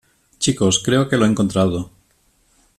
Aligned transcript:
Chicos, 0.39 0.79
creo 0.83 1.07
que 1.07 1.15
lo 1.15 1.25
he 1.25 1.27
encontrado. 1.29 1.91